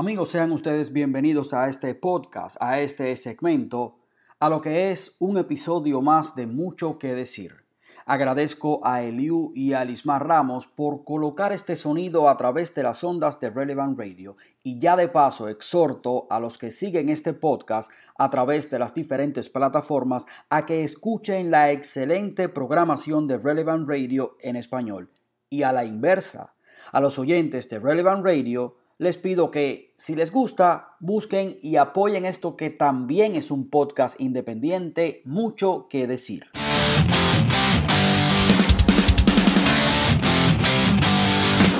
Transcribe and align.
Amigos, 0.00 0.30
sean 0.30 0.50
ustedes 0.52 0.94
bienvenidos 0.94 1.52
a 1.52 1.68
este 1.68 1.94
podcast, 1.94 2.56
a 2.62 2.80
este 2.80 3.14
segmento, 3.16 3.98
a 4.38 4.48
lo 4.48 4.62
que 4.62 4.92
es 4.92 5.16
un 5.18 5.36
episodio 5.36 6.00
más 6.00 6.34
de 6.34 6.46
mucho 6.46 6.98
que 6.98 7.14
decir. 7.14 7.66
Agradezco 8.06 8.80
a 8.82 9.02
Eliu 9.02 9.52
y 9.54 9.74
a 9.74 9.84
Lismar 9.84 10.26
Ramos 10.26 10.66
por 10.66 11.04
colocar 11.04 11.52
este 11.52 11.76
sonido 11.76 12.30
a 12.30 12.38
través 12.38 12.74
de 12.74 12.82
las 12.82 13.04
ondas 13.04 13.40
de 13.40 13.50
Relevant 13.50 13.98
Radio 13.98 14.36
y 14.62 14.78
ya 14.78 14.96
de 14.96 15.08
paso 15.08 15.50
exhorto 15.50 16.26
a 16.30 16.40
los 16.40 16.56
que 16.56 16.70
siguen 16.70 17.10
este 17.10 17.34
podcast 17.34 17.92
a 18.16 18.30
través 18.30 18.70
de 18.70 18.78
las 18.78 18.94
diferentes 18.94 19.50
plataformas 19.50 20.24
a 20.48 20.64
que 20.64 20.82
escuchen 20.82 21.50
la 21.50 21.72
excelente 21.72 22.48
programación 22.48 23.26
de 23.26 23.36
Relevant 23.36 23.86
Radio 23.86 24.38
en 24.40 24.56
español 24.56 25.10
y 25.50 25.62
a 25.62 25.72
la 25.72 25.84
inversa. 25.84 26.54
A 26.90 27.02
los 27.02 27.18
oyentes 27.18 27.68
de 27.68 27.78
Relevant 27.78 28.24
Radio 28.24 28.76
les 29.00 29.16
pido 29.16 29.50
que 29.50 29.94
si 29.96 30.14
les 30.14 30.30
gusta, 30.30 30.96
busquen 31.00 31.56
y 31.62 31.76
apoyen 31.76 32.26
esto 32.26 32.54
que 32.54 32.68
también 32.68 33.34
es 33.34 33.50
un 33.50 33.70
podcast 33.70 34.20
independiente, 34.20 35.22
mucho 35.24 35.88
que 35.88 36.06
decir. 36.06 36.50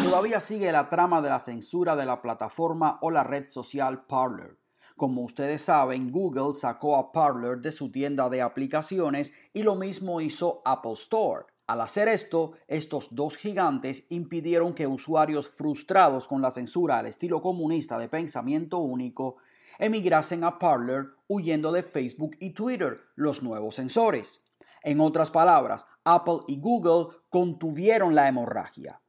Todavía 0.02 0.40
sigue 0.40 0.72
la 0.72 0.88
trama 0.88 1.20
de 1.20 1.28
la 1.28 1.40
censura 1.40 1.94
de 1.94 2.06
la 2.06 2.22
plataforma 2.22 2.98
o 3.02 3.10
la 3.10 3.22
red 3.22 3.48
social 3.48 4.06
Parler. 4.06 4.56
Como 4.96 5.20
ustedes 5.20 5.60
saben, 5.60 6.10
Google 6.10 6.54
sacó 6.54 6.96
a 6.96 7.12
Parler 7.12 7.58
de 7.58 7.70
su 7.70 7.92
tienda 7.92 8.30
de 8.30 8.40
aplicaciones 8.40 9.34
y 9.52 9.62
lo 9.62 9.74
mismo 9.74 10.22
hizo 10.22 10.62
Apple 10.64 10.94
Store. 10.94 11.44
Al 11.70 11.82
hacer 11.82 12.08
esto, 12.08 12.54
estos 12.66 13.14
dos 13.14 13.36
gigantes 13.36 14.04
impidieron 14.08 14.74
que 14.74 14.88
usuarios 14.88 15.48
frustrados 15.48 16.26
con 16.26 16.42
la 16.42 16.50
censura 16.50 16.98
al 16.98 17.06
estilo 17.06 17.40
comunista 17.40 17.96
de 17.96 18.08
pensamiento 18.08 18.78
único 18.78 19.36
emigrasen 19.78 20.42
a 20.42 20.58
Parler 20.58 21.10
huyendo 21.28 21.70
de 21.70 21.84
Facebook 21.84 22.36
y 22.40 22.50
Twitter, 22.50 23.00
los 23.14 23.44
nuevos 23.44 23.76
censores. 23.76 24.42
En 24.82 24.98
otras 24.98 25.30
palabras, 25.30 25.86
Apple 26.02 26.40
y 26.48 26.58
Google 26.58 27.14
contuvieron 27.28 28.16
la 28.16 28.26
hemorragia. 28.26 29.00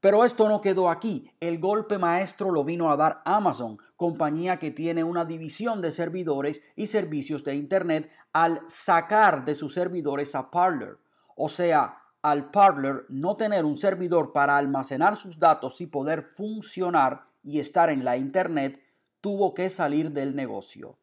Pero 0.00 0.24
esto 0.24 0.48
no 0.48 0.62
quedó 0.62 0.88
aquí. 0.88 1.30
El 1.38 1.58
golpe 1.58 1.98
maestro 1.98 2.50
lo 2.50 2.64
vino 2.64 2.90
a 2.90 2.96
dar 2.96 3.20
Amazon, 3.26 3.76
compañía 3.94 4.58
que 4.58 4.70
tiene 4.70 5.04
una 5.04 5.26
división 5.26 5.82
de 5.82 5.92
servidores 5.92 6.62
y 6.76 6.86
servicios 6.86 7.44
de 7.44 7.56
Internet, 7.56 8.10
al 8.32 8.62
sacar 8.68 9.44
de 9.44 9.54
sus 9.54 9.74
servidores 9.74 10.34
a 10.34 10.50
Parler. 10.50 10.96
O 11.36 11.50
sea, 11.50 11.98
al 12.30 12.50
Parler 12.50 13.04
no 13.08 13.36
tener 13.36 13.64
un 13.64 13.76
servidor 13.76 14.32
para 14.32 14.56
almacenar 14.56 15.16
sus 15.16 15.38
datos 15.38 15.80
y 15.80 15.86
poder 15.86 16.22
funcionar 16.22 17.26
y 17.42 17.60
estar 17.60 17.90
en 17.90 18.04
la 18.04 18.16
Internet, 18.16 18.80
tuvo 19.20 19.54
que 19.54 19.70
salir 19.70 20.12
del 20.12 20.34
negocio. 20.34 20.98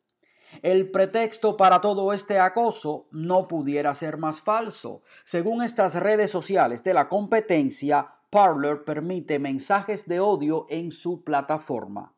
El 0.61 0.91
pretexto 0.91 1.57
para 1.57 1.81
todo 1.81 2.13
este 2.13 2.39
acoso 2.39 3.07
no 3.11 3.47
pudiera 3.47 3.93
ser 3.95 4.17
más 4.17 4.41
falso. 4.41 5.01
Según 5.23 5.63
estas 5.63 5.95
redes 5.95 6.29
sociales 6.29 6.83
de 6.83 6.93
la 6.93 7.09
competencia, 7.09 8.15
Parler 8.29 8.83
permite 8.83 9.39
mensajes 9.39 10.07
de 10.07 10.19
odio 10.19 10.65
en 10.69 10.91
su 10.91 11.23
plataforma. 11.23 12.13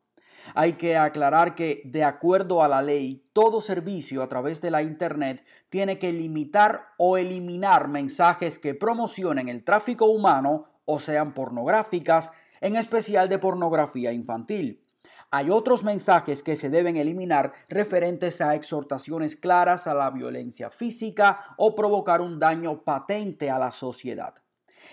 Hay 0.54 0.74
que 0.74 0.96
aclarar 0.96 1.54
que, 1.54 1.82
de 1.84 2.04
acuerdo 2.04 2.62
a 2.62 2.68
la 2.68 2.82
ley, 2.82 3.24
todo 3.32 3.60
servicio 3.60 4.22
a 4.22 4.28
través 4.28 4.60
de 4.60 4.70
la 4.70 4.82
Internet 4.82 5.44
tiene 5.68 5.98
que 5.98 6.12
limitar 6.12 6.88
o 6.98 7.16
eliminar 7.16 7.88
mensajes 7.88 8.58
que 8.58 8.74
promocionen 8.74 9.48
el 9.48 9.64
tráfico 9.64 10.06
humano 10.06 10.66
o 10.84 10.98
sean 10.98 11.34
pornográficas, 11.34 12.32
en 12.60 12.76
especial 12.76 13.28
de 13.28 13.38
pornografía 13.38 14.12
infantil. 14.12 14.82
Hay 15.30 15.50
otros 15.50 15.82
mensajes 15.82 16.42
que 16.42 16.56
se 16.56 16.70
deben 16.70 16.96
eliminar 16.96 17.52
referentes 17.68 18.40
a 18.40 18.54
exhortaciones 18.54 19.36
claras 19.36 19.86
a 19.86 19.94
la 19.94 20.10
violencia 20.10 20.70
física 20.70 21.54
o 21.56 21.74
provocar 21.74 22.20
un 22.20 22.38
daño 22.38 22.82
patente 22.84 23.50
a 23.50 23.58
la 23.58 23.72
sociedad. 23.72 24.34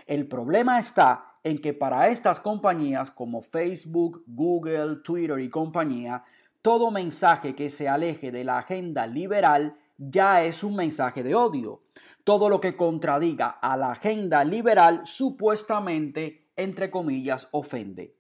El 0.08 0.28
problema 0.28 0.80
está 0.80 1.33
en 1.44 1.58
que 1.58 1.74
para 1.74 2.08
estas 2.10 2.40
compañías 2.40 3.12
como 3.12 3.42
Facebook, 3.42 4.24
Google, 4.28 4.98
Twitter 5.04 5.40
y 5.40 5.50
compañía, 5.50 6.24
todo 6.62 6.92
mensaje 6.92 7.56
que 7.56 7.70
se 7.70 7.90
aleje 7.90 8.32
de 8.32 8.44
la 8.44 8.60
agenda 8.60 9.06
liberal 9.06 9.78
ya 9.98 10.44
es 10.44 10.64
un 10.64 10.76
mensaje 10.76 11.24
de 11.24 11.36
odio. 11.36 11.82
Todo 12.24 12.50
lo 12.50 12.62
que 12.62 12.76
contradiga 12.76 13.50
a 13.50 13.76
la 13.76 13.92
agenda 13.92 14.44
liberal 14.44 15.02
supuestamente, 15.04 16.48
entre 16.56 16.90
comillas, 16.90 17.50
ofende. 17.52 18.16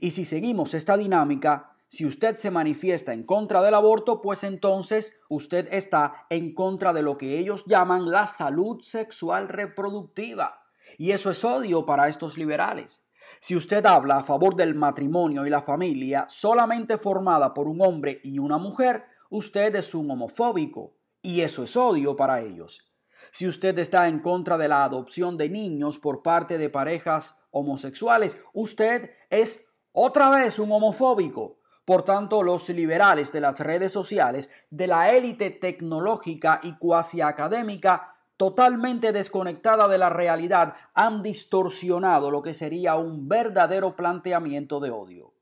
Y 0.00 0.10
si 0.10 0.24
seguimos 0.24 0.74
esta 0.74 0.96
dinámica, 0.96 1.76
si 1.88 2.04
usted 2.04 2.36
se 2.36 2.50
manifiesta 2.50 3.14
en 3.14 3.22
contra 3.22 3.62
del 3.62 3.74
aborto, 3.74 4.20
pues 4.20 4.44
entonces 4.44 5.20
usted 5.28 5.68
está 5.72 6.26
en 6.28 6.52
contra 6.52 6.92
de 6.92 7.02
lo 7.02 7.16
que 7.16 7.38
ellos 7.38 7.64
llaman 7.66 8.10
la 8.10 8.26
salud 8.26 8.82
sexual 8.82 9.48
reproductiva. 9.48 10.65
Y 10.98 11.12
eso 11.12 11.30
es 11.30 11.44
odio 11.44 11.84
para 11.86 12.08
estos 12.08 12.38
liberales. 12.38 13.06
Si 13.40 13.56
usted 13.56 13.84
habla 13.86 14.18
a 14.18 14.24
favor 14.24 14.54
del 14.54 14.74
matrimonio 14.74 15.46
y 15.46 15.50
la 15.50 15.62
familia 15.62 16.26
solamente 16.28 16.98
formada 16.98 17.52
por 17.54 17.68
un 17.68 17.80
hombre 17.80 18.20
y 18.22 18.38
una 18.38 18.58
mujer, 18.58 19.04
usted 19.30 19.74
es 19.76 19.94
un 19.94 20.10
homofóbico. 20.10 20.96
Y 21.22 21.40
eso 21.40 21.64
es 21.64 21.76
odio 21.76 22.16
para 22.16 22.40
ellos. 22.40 22.92
Si 23.32 23.46
usted 23.46 23.78
está 23.78 24.08
en 24.08 24.20
contra 24.20 24.56
de 24.56 24.68
la 24.68 24.84
adopción 24.84 25.36
de 25.36 25.48
niños 25.48 25.98
por 25.98 26.22
parte 26.22 26.58
de 26.58 26.70
parejas 26.70 27.42
homosexuales, 27.50 28.42
usted 28.52 29.10
es 29.30 29.66
otra 29.92 30.30
vez 30.30 30.58
un 30.58 30.70
homofóbico. 30.72 31.58
Por 31.84 32.02
tanto, 32.02 32.42
los 32.42 32.68
liberales 32.68 33.32
de 33.32 33.40
las 33.40 33.60
redes 33.60 33.92
sociales, 33.92 34.50
de 34.70 34.86
la 34.88 35.12
élite 35.12 35.50
tecnológica 35.50 36.60
y 36.62 36.76
cuasi 36.78 37.20
académica, 37.20 38.15
totalmente 38.36 39.12
desconectada 39.12 39.88
de 39.88 39.98
la 39.98 40.10
realidad, 40.10 40.74
han 40.94 41.22
distorsionado 41.22 42.30
lo 42.30 42.42
que 42.42 42.54
sería 42.54 42.96
un 42.96 43.28
verdadero 43.28 43.96
planteamiento 43.96 44.80
de 44.80 44.90
odio. 44.90 45.32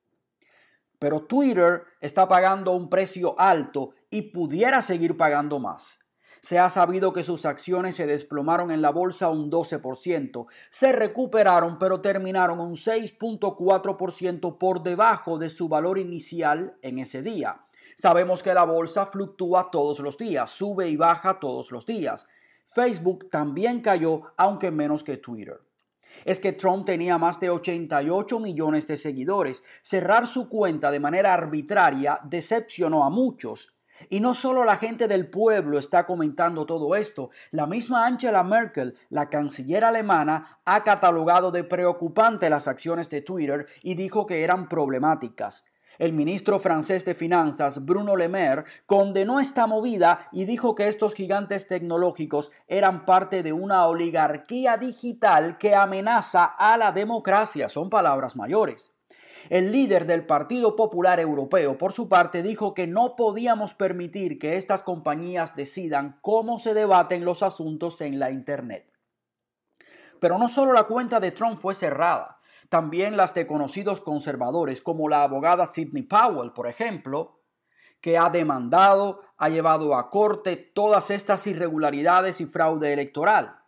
Pero 0.99 1.23
Twitter 1.23 1.83
está 2.01 2.29
pagando 2.29 2.73
un 2.73 2.89
precio 2.89 3.35
alto 3.39 3.91
y 4.11 4.23
pudiera 4.23 4.81
seguir 4.81 5.17
pagando 5.17 5.59
más. 5.59 6.01
Se 6.41 6.59
ha 6.59 6.69
sabido 6.69 7.13
que 7.15 7.25
sus 7.25 7.47
acciones 7.47 7.97
se 7.97 8.07
desplomaron 8.07 8.71
en 8.71 8.83
la 8.83 8.91
bolsa 8.91 9.31
un 9.31 9.51
12%, 9.51 10.47
se 10.71 10.93
recuperaron 10.93 11.79
pero 11.79 12.03
terminaron 12.03 12.61
un 12.61 12.75
6.4% 12.75 14.59
por 14.59 14.83
debajo 14.83 15.39
de 15.39 15.49
su 15.49 15.71
valor 15.71 15.99
inicial 15.99 16.77
en 16.83 16.99
ese 16.99 17.23
día. 17.23 17.65
Sabemos 17.97 18.43
que 18.43 18.53
la 18.53 18.65
bolsa 18.65 19.07
fluctúa 19.07 19.71
todos 19.71 20.01
los 20.01 20.19
días, 20.19 20.51
sube 20.51 20.89
y 20.89 20.97
baja 20.97 21.41
todos 21.41 21.71
los 21.73 21.87
días. 21.87 22.29
Facebook 22.65 23.31
también 23.31 23.81
cayó, 23.81 24.23
aunque 24.37 24.71
menos 24.71 25.05
que 25.05 25.17
Twitter. 25.17 25.61
Es 26.25 26.41
que 26.41 26.53
Trump 26.53 26.87
tenía 26.87 27.19
más 27.19 27.41
de 27.41 27.51
88 27.51 28.39
millones 28.41 28.87
de 28.87 28.97
seguidores. 28.97 29.63
Cerrar 29.83 30.27
su 30.27 30.49
cuenta 30.49 30.91
de 30.91 31.01
manera 31.01 31.35
arbitraria 31.35 32.21
decepcionó 32.25 33.05
a 33.05 33.11
muchos. 33.11 33.81
Y 34.09 34.21
no 34.21 34.35
solo 34.35 34.65
la 34.65 34.77
gente 34.77 35.09
del 35.09 35.29
pueblo 35.29 35.79
está 35.79 36.05
comentando 36.05 36.67
todo 36.67 36.97
esto, 36.97 37.31
la 37.53 37.67
misma 37.67 38.07
Angela 38.07 38.43
Merkel, 38.43 38.99
la 39.09 39.31
canciller 39.31 39.85
alemana, 39.85 40.61
ha 40.65 40.83
catalogado 40.83 41.51
de 41.53 41.65
preocupante 41.65 42.51
las 42.51 42.67
acciones 42.67 43.09
de 43.11 43.21
Twitter 43.21 43.67
y 43.83 43.95
dijo 43.95 44.27
que 44.27 44.43
eran 44.43 44.69
problemáticas. 44.69 45.74
El 45.99 46.13
ministro 46.13 46.59
francés 46.59 47.05
de 47.05 47.15
Finanzas, 47.15 47.85
Bruno 47.85 48.17
Le 48.17 48.29
Maire, 48.29 48.65
condenó 48.87 49.41
esta 49.41 49.67
movida 49.67 50.29
y 50.33 50.45
dijo 50.45 50.75
que 50.75 50.89
estos 50.89 51.15
gigantes 51.15 51.69
tecnológicos 51.69 52.51
eran 52.67 53.05
parte 53.05 53.43
de 53.43 53.53
una 53.53 53.87
oligarquía 53.87 54.77
digital 54.77 55.59
que 55.59 55.75
amenaza 55.75 56.45
a 56.45 56.77
la 56.77 56.93
democracia. 56.93 57.69
Son 57.69 57.91
palabras 57.91 58.37
mayores. 58.37 58.95
El 59.51 59.73
líder 59.73 60.07
del 60.07 60.25
Partido 60.25 60.75
Popular 60.75 61.21
Europeo, 61.21 61.77
por 61.77 61.93
su 61.93 62.09
parte, 62.09 62.43
dijo 62.43 62.73
que 62.73 62.87
no 62.87 63.15
podíamos 63.15 63.75
permitir 63.75 64.39
que 64.39 64.57
estas 64.57 64.83
compañías 64.83 65.55
decidan 65.55 66.19
cómo 66.23 66.59
se 66.59 66.73
debaten 66.73 67.25
los 67.27 67.43
asuntos 67.43 68.01
en 68.01 68.19
la 68.19 68.31
Internet. 68.31 68.91
Pero 70.19 70.39
no 70.39 70.49
solo 70.49 70.73
la 70.73 70.85
cuenta 70.85 71.21
de 71.21 71.33
Trump 71.33 71.59
fue 71.59 71.75
cerrada, 71.75 72.34
también 72.75 73.17
las 73.17 73.35
de 73.35 73.47
conocidos 73.47 74.01
conservadores, 74.01 74.83
como 74.83 75.09
la 75.09 75.23
abogada 75.23 75.69
Sidney 75.69 76.03
Powell, 76.03 76.51
por 76.51 76.67
ejemplo, 76.67 77.41
que 78.01 78.19
ha 78.19 78.31
demandado, 78.31 79.21
ha 79.37 79.49
llevado 79.49 79.95
a 79.95 80.11
corte 80.11 80.57
todas 80.57 81.13
estas 81.13 81.47
irregularidades 81.47 82.41
y 82.41 82.47
fraude 82.47 82.93
electoral. 82.93 83.61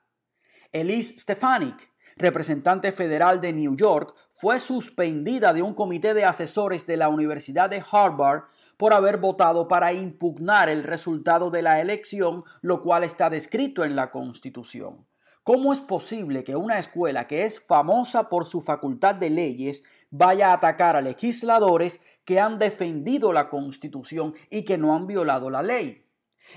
Elise 0.72 1.20
Stefanik, 1.20 1.88
representante 2.16 2.90
federal 2.90 3.40
de 3.40 3.52
New 3.52 3.76
York, 3.76 4.12
fue 4.32 4.58
suspendida 4.58 5.52
de 5.52 5.62
un 5.62 5.74
comité 5.74 6.12
de 6.12 6.24
asesores 6.24 6.84
de 6.84 6.96
la 6.96 7.08
Universidad 7.08 7.70
de 7.70 7.84
Harvard 7.88 8.46
por 8.76 8.92
haber 8.92 9.18
votado 9.18 9.68
para 9.68 9.92
impugnar 9.92 10.68
el 10.68 10.82
resultado 10.82 11.50
de 11.50 11.62
la 11.62 11.80
elección, 11.80 12.42
lo 12.60 12.82
cual 12.82 13.04
está 13.04 13.30
descrito 13.30 13.84
en 13.84 13.94
la 13.94 14.10
Constitución. 14.10 15.06
¿Cómo 15.46 15.72
es 15.72 15.80
posible 15.80 16.42
que 16.42 16.56
una 16.56 16.80
escuela 16.80 17.28
que 17.28 17.44
es 17.44 17.64
famosa 17.64 18.28
por 18.28 18.46
su 18.46 18.62
facultad 18.62 19.14
de 19.14 19.30
leyes 19.30 19.84
vaya 20.10 20.50
a 20.50 20.54
atacar 20.54 20.96
a 20.96 21.00
legisladores 21.00 22.00
que 22.24 22.40
han 22.40 22.58
defendido 22.58 23.32
la 23.32 23.48
Constitución 23.48 24.34
y 24.50 24.64
que 24.64 24.76
no 24.76 24.96
han 24.96 25.06
violado 25.06 25.48
la 25.48 25.62
ley. 25.62 26.04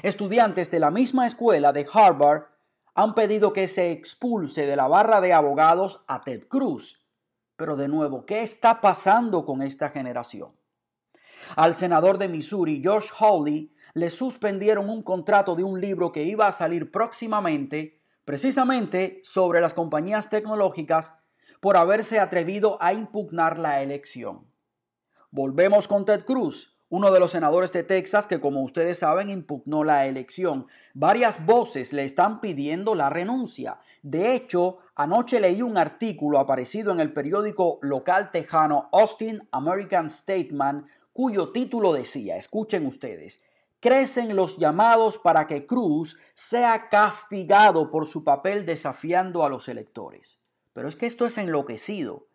Estudiantes 0.02 0.72
de 0.72 0.80
la 0.80 0.90
misma 0.90 1.28
escuela 1.28 1.72
de 1.72 1.86
Harvard 1.94 2.46
han 2.96 3.14
pedido 3.14 3.54
que 3.54 3.68
se 3.68 3.92
expulse 3.92 4.66
de 4.66 4.76
la 4.76 4.88
barra 4.88 5.22
de 5.22 5.34
abogados 5.34 6.04
a 6.08 6.24
Ted 6.24 6.48
Cruz. 6.48 7.08
Pero 7.58 7.76
de 7.76 7.90
nuevo, 7.90 8.26
¿qué 8.26 8.42
está 8.42 8.82
pasando 8.82 9.46
con 9.46 9.62
esta 9.62 9.90
generación? 9.90 10.56
Al 11.56 11.76
senador 11.76 12.18
de 12.18 12.28
Missouri, 12.28 12.82
Josh 12.84 13.12
Hawley, 13.20 13.72
le 13.94 14.10
suspendieron 14.10 14.90
un 14.90 15.04
contrato 15.04 15.56
de 15.56 15.64
un 15.64 15.80
libro 15.80 16.12
que 16.12 16.24
iba 16.24 16.48
a 16.48 16.52
salir 16.52 16.90
próximamente, 16.90 17.99
precisamente 18.30 19.22
sobre 19.24 19.60
las 19.60 19.74
compañías 19.74 20.30
tecnológicas, 20.30 21.18
por 21.62 21.78
haberse 21.78 22.20
atrevido 22.20 22.78
a 22.80 22.94
impugnar 22.94 23.58
la 23.58 23.81
elección. 23.81 24.46
Volvemos 25.31 25.88
con 25.88 26.06
Ted 26.06 26.26
Cruz, 26.26 26.78
uno 26.90 27.12
de 27.12 27.20
los 27.20 27.31
senadores 27.31 27.74
de 27.74 27.81
Texas 27.81 28.28
que, 28.28 28.40
como 28.40 28.62
ustedes 28.62 29.00
saben, 29.00 29.31
impugnó 29.31 29.84
la 29.84 30.06
elección. 30.06 30.68
Varias 30.94 31.44
voces 31.44 31.92
le 31.92 32.04
están 32.04 32.40
pidiendo 32.40 32.94
la 32.94 33.10
renuncia. 33.10 33.80
De 34.04 34.36
hecho, 34.36 34.78
anoche 34.94 35.40
leí 35.40 35.64
un 35.64 35.80
artículo 35.80 36.38
aparecido 36.38 36.92
en 36.92 37.00
el 37.00 37.12
periódico 37.12 37.80
local 37.81 38.30
tejano 38.30 38.90
Austin 38.92 39.42
American 39.52 40.08
Statesman, 40.08 40.86
cuyo 41.14 41.50
título 41.50 41.94
decía, 41.94 42.38
escuchen 42.38 42.86
ustedes, 42.86 43.44
crecen 43.80 44.36
los 44.36 44.58
llamados 44.58 45.18
para 45.18 45.48
que 45.48 45.66
Cruz 45.66 46.18
sea 46.34 46.90
castigado 46.90 47.90
por 47.90 48.08
su 48.08 48.24
papel 48.24 48.66
desafiando 48.66 49.44
a 49.44 49.50
los 49.50 49.68
electores. 49.68 50.44
Pero 50.74 50.88
es 50.88 50.96
que 50.96 51.06
esto 51.06 51.26
es 51.26 51.38
enloquecido. 51.38 52.28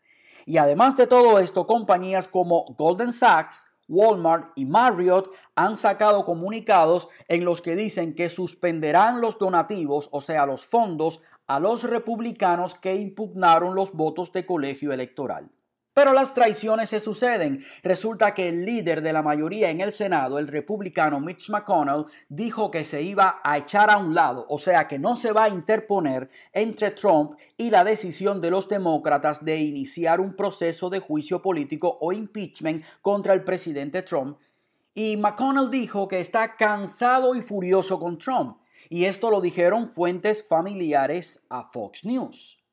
Y 0.47 0.59
además 0.59 0.97
de 0.97 1.07
todo 1.07 1.39
esto, 1.39 1.67
compañías 1.67 2.29
como 2.29 2.65
Golden 2.77 3.13
Sachs, 3.13 3.65
Walmart 3.89 4.53
y 4.57 4.65
Marriott 4.65 5.31
han 5.55 5.77
sacado 5.77 6.25
comunicados 6.25 7.09
en 7.29 7.45
los 7.45 7.61
que 7.61 7.77
dicen 7.77 8.15
que 8.15 8.31
suspenderán 8.31 9.21
los 9.21 9.39
donativos, 9.39 10.09
o 10.13 10.21
sea, 10.21 10.47
los 10.47 10.65
fondos, 10.65 11.21
a 11.47 11.61
los 11.61 11.83
republicanos 11.85 12.75
que 12.75 12.97
impugnaron 12.97 13.75
los 13.75 13.93
votos 13.93 14.33
de 14.33 14.47
colegio 14.47 14.93
electoral. 14.93 15.51
Pero 15.95 16.13
las 16.13 16.35
traiciones 16.35 16.91
se 16.91 16.99
suceden. 16.99 17.65
Resulta 17.85 18.35
que 18.35 18.49
el 18.49 18.67
líder 18.67 19.01
de 19.01 19.13
la 19.13 19.23
mayoría 19.23 19.71
en 19.71 19.81
el 19.81 19.93
Senado, 19.93 20.41
el 20.41 20.49
republicano 20.49 21.21
Mitch 21.21 21.51
McConnell, 21.51 22.07
dijo 22.29 22.71
que 22.73 22.85
se 22.85 23.01
iba 23.03 23.41
a 23.45 23.57
echar 23.57 23.91
a 23.91 23.97
un 23.97 24.13
lado, 24.13 24.45
o 24.49 24.59
sea 24.59 24.89
que 24.89 24.99
no 24.99 25.15
se 25.15 25.33
va 25.33 25.45
a 25.45 25.49
interponer 25.49 26.29
entre 26.53 26.91
Trump 26.91 27.39
y 27.57 27.71
la 27.71 27.85
decisión 27.85 28.41
de 28.41 28.51
los 28.51 28.69
demócratas 28.69 29.45
de 29.45 29.57
iniciar 29.57 30.21
un 30.21 30.35
proceso 30.35 30.91
de 30.91 30.99
juicio 30.99 31.41
político 31.41 31.97
o 32.01 32.13
impeachment 32.13 32.85
contra 33.01 33.33
el 33.33 33.45
presidente 33.45 34.03
Trump. 34.03 34.39
Y 34.95 35.17
McConnell 35.17 35.71
dijo 35.71 36.09
que 36.09 36.19
está 36.19 36.57
cansado 36.57 37.37
y 37.37 37.43
furioso 37.43 38.01
con 38.01 38.19
Trump. 38.19 38.59
Y 38.89 39.05
esto 39.05 39.31
lo 39.31 39.41
dijeron 39.41 39.89
fuentes 39.89 40.47
familiares 40.47 41.47
a 41.51 41.65
Fox 41.65 42.05
News. 42.05 42.64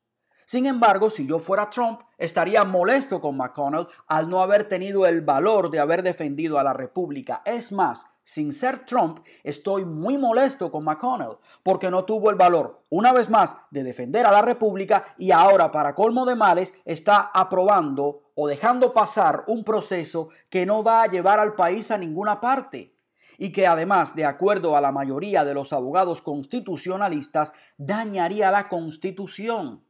Sin 0.46 0.66
embargo, 0.66 1.10
si 1.10 1.26
yo 1.26 1.38
fuera 1.38 1.70
Trump, 1.70 2.00
estaría 2.18 2.64
molesto 2.64 3.20
con 3.20 3.36
McConnell 3.36 3.86
al 4.06 4.28
no 4.28 4.42
haber 4.42 4.64
tenido 4.64 5.06
el 5.06 5.20
valor 5.20 5.70
de 5.70 5.80
haber 5.80 6.02
defendido 6.02 6.58
a 6.58 6.64
la 6.64 6.72
República. 6.72 7.42
Es 7.44 7.72
más, 7.72 8.06
sin 8.24 8.52
ser 8.52 8.86
Trump, 8.86 9.20
estoy 9.42 9.84
muy 9.84 10.18
molesto 10.18 10.70
con 10.70 10.84
McConnell 10.84 11.38
porque 11.62 11.90
no 11.90 12.04
tuvo 12.04 12.30
el 12.30 12.36
valor, 12.36 12.82
una 12.90 13.12
vez 13.12 13.30
más, 13.30 13.56
de 13.70 13.82
defender 13.82 14.26
a 14.26 14.32
la 14.32 14.42
República 14.42 15.14
y 15.18 15.30
ahora, 15.30 15.72
para 15.72 15.94
colmo 15.94 16.24
de 16.26 16.36
males, 16.36 16.74
está 16.84 17.30
aprobando 17.34 18.30
o 18.34 18.48
dejando 18.48 18.92
pasar 18.92 19.44
un 19.46 19.64
proceso 19.64 20.28
que 20.48 20.66
no 20.66 20.82
va 20.82 21.02
a 21.02 21.06
llevar 21.06 21.40
al 21.40 21.54
país 21.54 21.90
a 21.90 21.98
ninguna 21.98 22.40
parte 22.40 22.92
y 23.38 23.50
que 23.50 23.66
además, 23.66 24.14
de 24.14 24.24
acuerdo 24.24 24.76
a 24.76 24.80
la 24.80 24.92
mayoría 24.92 25.44
de 25.44 25.54
los 25.54 25.72
abogados 25.72 26.22
constitucionalistas, 26.22 27.52
dañaría 27.76 28.52
la 28.52 28.68
constitución. 28.68 29.82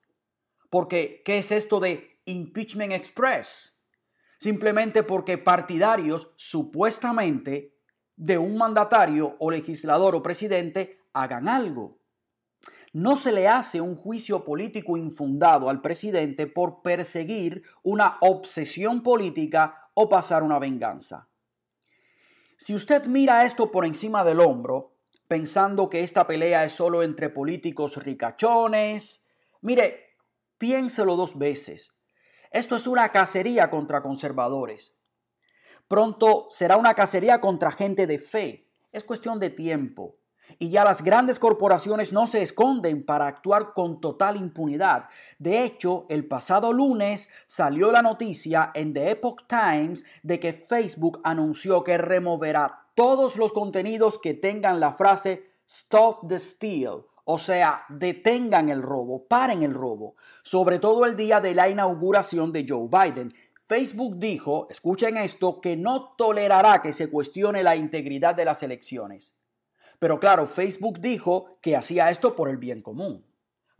Porque, 0.72 1.20
¿qué 1.22 1.36
es 1.36 1.52
esto 1.52 1.80
de 1.80 2.22
impeachment 2.24 2.92
express? 2.92 3.84
Simplemente 4.38 5.02
porque 5.02 5.36
partidarios 5.36 6.32
supuestamente 6.36 7.76
de 8.16 8.38
un 8.38 8.56
mandatario 8.56 9.36
o 9.38 9.50
legislador 9.50 10.14
o 10.14 10.22
presidente 10.22 10.98
hagan 11.12 11.46
algo. 11.46 11.98
No 12.94 13.16
se 13.16 13.32
le 13.32 13.48
hace 13.48 13.82
un 13.82 13.96
juicio 13.96 14.46
político 14.46 14.96
infundado 14.96 15.68
al 15.68 15.82
presidente 15.82 16.46
por 16.46 16.80
perseguir 16.80 17.64
una 17.82 18.16
obsesión 18.22 19.02
política 19.02 19.90
o 19.92 20.08
pasar 20.08 20.42
una 20.42 20.58
venganza. 20.58 21.28
Si 22.56 22.74
usted 22.74 23.04
mira 23.04 23.44
esto 23.44 23.70
por 23.70 23.84
encima 23.84 24.24
del 24.24 24.40
hombro, 24.40 24.96
pensando 25.28 25.90
que 25.90 26.02
esta 26.02 26.26
pelea 26.26 26.64
es 26.64 26.72
solo 26.72 27.02
entre 27.02 27.28
políticos 27.28 28.02
ricachones, 28.02 29.28
mire, 29.60 30.11
Piénselo 30.62 31.16
dos 31.16 31.40
veces. 31.40 31.98
Esto 32.52 32.76
es 32.76 32.86
una 32.86 33.08
cacería 33.08 33.68
contra 33.68 34.00
conservadores. 34.00 34.96
Pronto 35.88 36.46
será 36.50 36.76
una 36.76 36.94
cacería 36.94 37.40
contra 37.40 37.72
gente 37.72 38.06
de 38.06 38.20
fe. 38.20 38.70
Es 38.92 39.02
cuestión 39.02 39.40
de 39.40 39.50
tiempo. 39.50 40.20
Y 40.60 40.70
ya 40.70 40.84
las 40.84 41.02
grandes 41.02 41.40
corporaciones 41.40 42.12
no 42.12 42.28
se 42.28 42.42
esconden 42.42 43.04
para 43.04 43.26
actuar 43.26 43.72
con 43.72 44.00
total 44.00 44.36
impunidad. 44.36 45.08
De 45.40 45.64
hecho, 45.64 46.06
el 46.08 46.28
pasado 46.28 46.72
lunes 46.72 47.30
salió 47.48 47.90
la 47.90 48.02
noticia 48.02 48.70
en 48.72 48.94
The 48.94 49.10
Epoch 49.10 49.48
Times 49.48 50.04
de 50.22 50.38
que 50.38 50.52
Facebook 50.52 51.20
anunció 51.24 51.82
que 51.82 51.98
removerá 51.98 52.86
todos 52.94 53.36
los 53.36 53.52
contenidos 53.52 54.20
que 54.20 54.34
tengan 54.34 54.78
la 54.78 54.92
frase 54.92 55.56
Stop 55.66 56.28
the 56.28 56.38
Steal 56.38 57.06
o 57.24 57.38
sea, 57.38 57.84
detengan 57.88 58.68
el 58.68 58.82
robo, 58.82 59.26
paren 59.26 59.62
el 59.62 59.74
robo, 59.74 60.16
sobre 60.42 60.78
todo 60.78 61.04
el 61.04 61.16
día 61.16 61.40
de 61.40 61.54
la 61.54 61.68
inauguración 61.68 62.50
de 62.52 62.66
Joe 62.68 62.88
Biden. 62.88 63.32
Facebook 63.66 64.18
dijo, 64.18 64.66
escuchen 64.70 65.16
esto, 65.16 65.60
que 65.60 65.76
no 65.76 66.14
tolerará 66.16 66.82
que 66.82 66.92
se 66.92 67.08
cuestione 67.08 67.62
la 67.62 67.76
integridad 67.76 68.34
de 68.34 68.44
las 68.44 68.62
elecciones. 68.62 69.36
Pero 69.98 70.18
claro, 70.18 70.48
Facebook 70.48 70.98
dijo 71.00 71.58
que 71.60 71.76
hacía 71.76 72.10
esto 72.10 72.34
por 72.34 72.48
el 72.48 72.56
bien 72.56 72.82
común, 72.82 73.24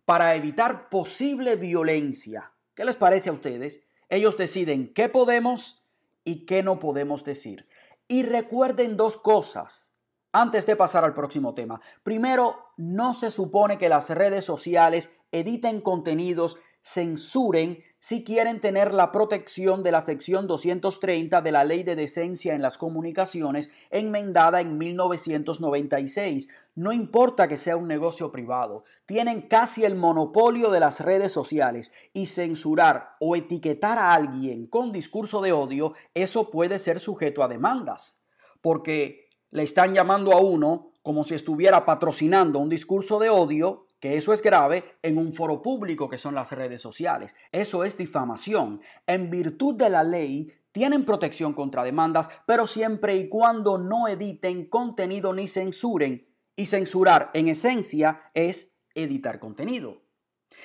para 0.05 0.37
evitar 0.37 0.89
posible 0.89 1.57
violencia. 1.57 2.53
¿Qué 2.75 2.85
les 2.85 2.97
parece 2.97 3.29
a 3.29 3.33
ustedes? 3.33 3.83
Ellos 4.09 4.37
deciden 4.37 4.93
qué 4.95 5.09
podemos 5.09 5.85
y 6.25 6.47
qué 6.47 6.63
no 6.63 6.79
podemos 6.79 7.25
decir. 7.25 7.67
Y 8.07 8.23
recuerden 8.23 8.97
dos 8.97 9.17
cosas. 9.17 9.95
Antes 10.31 10.65
de 10.65 10.77
pasar 10.77 11.05
al 11.05 11.13
próximo 11.13 11.55
tema, 11.55 11.81
primero, 12.03 12.62
no 12.77 13.15
se 13.15 13.31
supone 13.31 13.79
que 13.79 13.89
las 13.89 14.11
redes 14.11 14.45
sociales 14.45 15.11
editen 15.31 15.81
contenidos, 15.81 16.57
censuren 16.83 17.83
si 18.05 18.25
quieren 18.25 18.61
tener 18.61 18.93
la 18.93 19.13
protección 19.13 19.85
de 19.85 19.93
la 19.93 20.03
sección 20.03 20.49
230 20.49 21.41
de 21.41 21.53
la 21.53 21.63
Ley 21.63 21.85
de 21.85 21.95
Decencia 21.95 22.53
en 22.53 22.61
las 22.61 22.77
Comunicaciones 22.77 23.71
enmendada 23.91 24.61
en 24.61 24.77
1996. 24.77 26.49
No 26.75 26.93
importa 26.93 27.47
que 27.47 27.57
sea 27.57 27.77
un 27.77 27.87
negocio 27.87 28.33
privado, 28.33 28.83
tienen 29.07 29.43
casi 29.43 29.85
el 29.85 29.95
monopolio 29.95 30.73
de 30.73 30.81
las 30.81 30.99
redes 30.99 31.31
sociales 31.31 31.93
y 32.13 32.27
censurar 32.27 33.15
o 33.21 33.37
etiquetar 33.37 33.99
a 33.99 34.15
alguien 34.15 34.67
con 34.67 34.91
discurso 34.91 35.41
de 35.41 35.53
odio, 35.53 35.93
eso 36.15 36.51
puede 36.51 36.81
ser 36.81 36.99
sujeto 36.99 37.45
a 37.45 37.49
demandas. 37.49 38.25
Porque 38.61 39.29
le 39.53 39.63
están 39.63 39.95
llamando 39.95 40.33
a 40.33 40.41
uno 40.41 40.92
como 41.03 41.25
si 41.25 41.35
estuviera 41.35 41.85
patrocinando 41.85 42.59
un 42.59 42.69
discurso 42.69 43.19
de 43.19 43.29
odio, 43.29 43.87
que 44.01 44.17
eso 44.17 44.33
es 44.33 44.43
grave, 44.43 44.97
en 45.03 45.19
un 45.19 45.33
foro 45.33 45.63
público 45.63 46.09
que 46.09 46.19
son 46.19 46.35
las 46.35 46.53
redes 46.53 46.81
sociales. 46.81 47.37
Eso 47.53 47.85
es 47.85 47.97
difamación. 47.97 48.81
En 49.07 49.31
virtud 49.31 49.77
de 49.77 49.91
la 49.91 50.03
ley, 50.03 50.53
tienen 50.73 51.05
protección 51.05 51.53
contra 51.53 51.85
demandas, 51.85 52.29
pero 52.47 52.67
siempre 52.67 53.15
y 53.17 53.29
cuando 53.29 53.79
no 53.79 54.09
editen 54.09 54.67
contenido 54.69 55.33
ni 55.33 55.47
censuren. 55.47 56.27
Y 56.57 56.67
censurar, 56.67 57.31
en 57.35 57.49
esencia, 57.49 58.31
es 58.35 58.81
editar 58.95 59.39
contenido. 59.39 60.03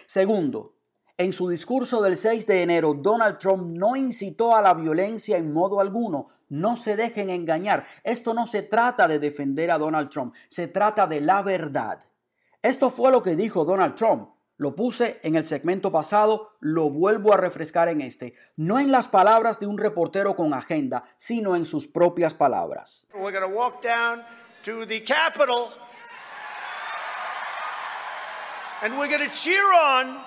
Segundo, 0.06 0.78
en 1.18 1.34
su 1.34 1.50
discurso 1.50 2.02
del 2.02 2.18
6 2.18 2.46
de 2.46 2.62
enero, 2.62 2.94
Donald 2.94 3.38
Trump 3.40 3.72
no 3.72 3.96
incitó 3.96 4.56
a 4.56 4.62
la 4.62 4.74
violencia 4.74 5.38
en 5.38 5.52
modo 5.52 5.80
alguno. 5.80 6.30
No 6.50 6.78
se 6.78 6.96
dejen 6.96 7.30
engañar. 7.30 7.86
Esto 8.04 8.34
no 8.34 8.48
se 8.48 8.64
trata 8.64 9.08
de 9.08 9.20
defender 9.20 9.72
a 9.72 9.78
Donald 9.78 10.10
Trump, 10.10 10.36
se 10.48 10.68
trata 10.68 11.08
de 11.08 11.22
la 11.22 11.42
verdad. 11.42 12.06
Esto 12.62 12.90
fue 12.90 13.12
lo 13.12 13.22
que 13.22 13.36
dijo 13.36 13.66
Donald 13.66 13.96
Trump. 13.96 14.30
Lo 14.60 14.76
puse 14.76 15.20
en 15.22 15.36
el 15.36 15.46
segmento 15.46 15.92
pasado, 15.92 16.52
lo 16.60 16.90
vuelvo 16.90 17.32
a 17.32 17.38
refrescar 17.38 17.90
en 17.90 18.02
este. 18.02 18.34
No 18.56 18.80
en 18.80 18.92
las 18.92 19.08
palabras 19.08 19.60
de 19.60 19.68
un 19.68 19.78
reportero 19.78 20.36
con 20.36 20.56
agenda, 20.56 21.04
sino 21.18 21.56
en 21.56 21.66
sus 21.66 21.88
propias 21.88 22.34
palabras. 22.34 23.08
We're 23.14 23.32
going 23.32 23.48
to 23.48 23.56
walk 23.56 23.84
down 23.84 24.24
to 24.64 24.86
the 24.88 25.00
Capitol 25.02 25.70
and 28.82 28.98
we're 28.98 29.10
going 29.10 29.28
to 29.28 29.36
cheer 29.36 29.62
on 29.62 30.24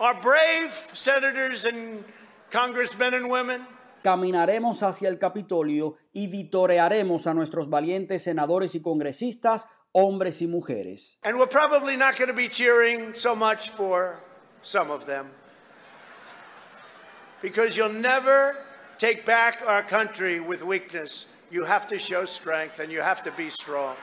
our 0.00 0.14
brave 0.14 0.72
senators 0.94 1.66
and 1.66 2.04
congressmen 2.50 3.12
and 3.12 3.30
women 3.30 3.66
caminaremos 4.02 4.82
hacia 4.82 5.08
el 5.08 5.18
Capitolio 5.18 5.96
y 6.12 6.28
vitorearemos 6.28 7.26
a 7.26 7.34
nuestros 7.34 7.68
valientes 7.68 8.22
senadores 8.22 8.74
y 8.74 8.82
congresistas, 8.82 9.68
hombres 9.92 10.42
y 10.42 10.46
mujeres. 10.46 11.18
And 11.24 11.38
we're 11.38 11.48
probably 11.48 11.96
not 11.96 12.16
going 12.16 12.28
to 12.28 12.36
be 12.36 12.48
cheering 12.48 13.14
so 13.14 13.34
much 13.34 13.70
for 13.70 14.22
some 14.62 14.90
of 14.90 15.06
them. 15.06 15.26
Because 17.42 17.76
you'll 17.76 18.00
never 18.00 18.54
take 18.98 19.24
back 19.24 19.62
our 19.66 19.82
country 19.82 20.40
with 20.40 20.62
weakness. 20.62 21.28
You 21.50 21.64
have 21.64 21.86
to 21.88 21.98
show 21.98 22.24
strength 22.24 22.80
and 22.80 22.92
you 22.92 23.00
have 23.00 23.22
to 23.22 23.32
be 23.36 23.48
strong. 23.48 23.96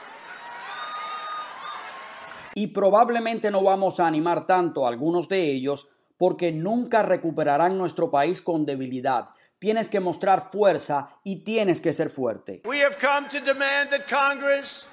Y 2.57 2.67
probablemente 2.67 3.51
no 3.51 3.61
vamos 3.61 3.99
a 3.99 4.07
animar 4.07 4.45
tanto 4.45 4.85
a 4.85 4.89
algunos 4.89 5.27
de 5.27 5.51
ellos 5.51 5.89
porque 6.17 6.51
nunca 6.51 7.03
recuperarán 7.03 7.77
nuestro 7.77 8.09
país 8.09 8.41
con 8.41 8.65
debilidad. 8.65 9.25
Tienes 9.59 9.89
que 9.89 9.99
mostrar 9.99 10.49
fuerza 10.51 11.09
y 11.23 11.43
tienes 11.43 11.81
que 11.81 11.93
ser 11.93 12.09
fuerte. 12.09 12.61
We 12.65 12.81
have 12.81 12.97
come 12.99 13.27
to 13.29 13.39
demand 13.39 13.89
that 13.91 14.07
Congress 14.07 14.87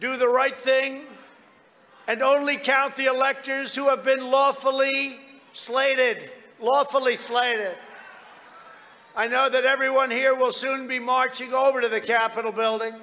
do 0.00 0.16
the 0.16 0.28
right 0.28 0.56
thing 0.64 1.02
and 2.06 2.22
only 2.22 2.56
count 2.56 2.96
the 2.96 3.06
electors 3.06 3.74
who 3.74 3.88
have 3.88 4.04
been 4.04 4.30
lawfully 4.30 5.18
slated. 5.52 6.30
Lawfully 6.60 7.16
slated. 7.16 7.76
I 9.16 9.26
know 9.26 9.48
that 9.48 9.64
everyone 9.64 10.10
here 10.10 10.34
will 10.34 10.52
soon 10.52 10.86
be 10.86 10.98
marching 10.98 11.52
over 11.52 11.80
to 11.80 11.88
the 11.88 12.00
Capitol 12.00 12.52
building 12.52 12.94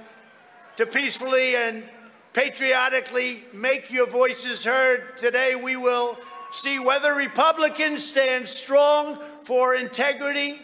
to 0.78 0.86
peacefully 0.86 1.56
and 1.56 1.84
patriotically 2.34 3.44
make 3.54 3.92
your 3.92 4.08
voices 4.08 4.64
heard. 4.64 5.18
Today 5.18 5.56
we 5.56 5.76
will 5.76 6.18
see 6.52 6.80
whether 6.80 7.14
Republicans 7.16 8.04
stand 8.04 8.48
strong 8.48 9.18
for 9.44 9.76
integrity 9.76 10.60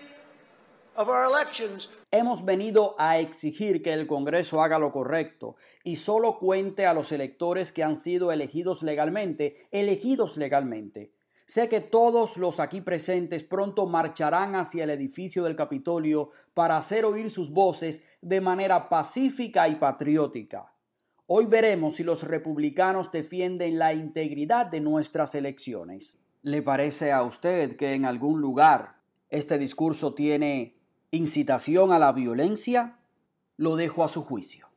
of 0.95 1.09
our 1.09 1.25
elections. 1.25 1.89
Hemos 2.11 2.45
venido 2.45 2.95
a 2.99 3.17
exigir 3.17 3.81
que 3.81 3.93
el 3.93 4.05
Congreso 4.05 4.61
haga 4.61 4.77
lo 4.77 4.91
correcto 4.91 5.55
y 5.83 5.95
solo 5.95 6.37
cuente 6.37 6.85
a 6.85 6.93
los 6.93 7.11
electores 7.11 7.71
que 7.71 7.83
han 7.83 7.97
sido 7.97 8.31
elegidos 8.31 8.83
legalmente, 8.83 9.55
elegidos 9.71 10.37
legalmente. 10.37 11.11
Sé 11.45 11.69
que 11.69 11.81
todos 11.81 12.37
los 12.37 12.59
aquí 12.59 12.81
presentes 12.81 13.43
pronto 13.43 13.85
marcharán 13.85 14.55
hacia 14.55 14.85
el 14.85 14.91
edificio 14.91 15.43
del 15.43 15.55
Capitolio 15.55 16.29
para 16.53 16.77
hacer 16.77 17.03
oír 17.03 17.31
sus 17.31 17.51
voces 17.51 18.03
de 18.21 18.39
manera 18.39 18.89
pacífica 18.89 19.67
y 19.67 19.75
patriótica. 19.75 20.72
Hoy 21.25 21.45
veremos 21.45 21.95
si 21.95 22.03
los 22.03 22.23
republicanos 22.23 23.09
defienden 23.09 23.79
la 23.79 23.93
integridad 23.93 24.65
de 24.65 24.81
nuestras 24.81 25.35
elecciones. 25.35 26.19
¿Le 26.41 26.61
parece 26.61 27.13
a 27.13 27.23
usted 27.23 27.77
que 27.77 27.93
en 27.93 28.03
algún 28.03 28.41
lugar 28.41 28.97
este 29.29 29.57
discurso 29.57 30.13
tiene 30.13 30.75
incitación 31.11 31.93
a 31.93 31.99
la 31.99 32.11
violencia? 32.11 32.99
Lo 33.55 33.77
dejo 33.77 34.03
a 34.03 34.09
su 34.09 34.21
juicio. 34.21 34.67